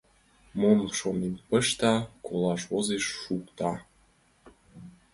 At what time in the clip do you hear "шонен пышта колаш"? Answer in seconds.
0.97-2.61